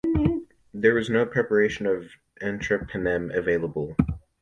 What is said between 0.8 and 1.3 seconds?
is no